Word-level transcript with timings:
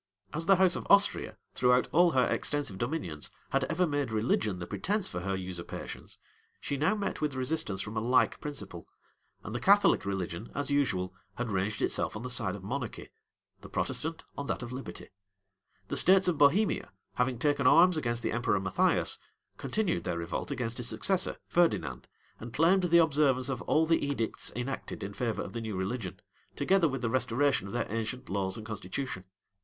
As 0.33 0.47
the 0.47 0.55
house 0.55 0.75
of 0.75 0.87
Austria, 0.89 1.37
throughout 1.53 1.87
all 1.91 2.09
her 2.13 2.25
extensive 2.25 2.79
dominions, 2.79 3.29
had 3.51 3.65
ever 3.65 3.85
made 3.85 4.09
religion 4.11 4.57
the 4.57 4.65
pretence 4.65 5.07
for 5.07 5.19
her 5.19 5.35
usurpations, 5.35 6.17
she 6.59 6.75
now 6.75 6.95
met 6.95 7.21
with 7.21 7.35
resistance 7.35 7.81
from 7.81 7.95
a 7.95 7.99
like 8.01 8.41
principle; 8.41 8.87
and 9.43 9.53
the 9.53 9.59
Catholic 9.59 10.03
religion, 10.03 10.49
as 10.55 10.71
usual, 10.71 11.13
had 11.35 11.51
ranged 11.51 11.83
itself 11.83 12.15
on 12.15 12.23
the 12.23 12.31
side 12.31 12.55
of 12.55 12.63
monarchy; 12.63 13.11
the 13.59 13.69
Protestant, 13.69 14.23
on 14.35 14.47
that 14.47 14.63
of 14.63 14.71
liberty. 14.71 15.09
The 15.89 15.97
states 15.97 16.27
of 16.27 16.35
Bohemia, 16.35 16.91
having 17.13 17.37
taken 17.37 17.67
arms 17.67 17.95
against 17.95 18.23
the 18.23 18.31
emperor 18.31 18.59
Matthias, 18.59 19.19
continued 19.57 20.03
their 20.03 20.17
revolt 20.17 20.49
against 20.49 20.77
his 20.77 20.87
successor, 20.87 21.37
Ferdinand, 21.47 22.07
and 22.39 22.51
claimed 22.51 22.81
the 22.81 22.97
observance 22.97 23.49
of 23.49 23.61
all 23.69 23.85
the 23.85 24.03
edicts 24.03 24.51
enacted 24.55 25.03
in 25.03 25.13
favor 25.13 25.43
of 25.43 25.53
the 25.53 25.61
new 25.61 25.75
religion, 25.77 26.19
together 26.55 26.87
with 26.89 27.03
the 27.03 27.09
restoration 27.11 27.67
of 27.67 27.73
their 27.73 27.85
ancient 27.91 28.29
laws 28.31 28.57
and 28.57 28.65
constitution. 28.65 29.25